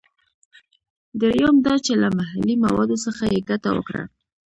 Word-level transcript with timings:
دریم 1.21 1.55
دا 1.65 1.75
چې 1.85 1.93
له 2.01 2.09
محلي 2.17 2.55
موادو 2.63 2.97
څخه 3.05 3.23
یې 3.33 3.39
ګټه 3.49 3.69
وکړه. 3.75 4.03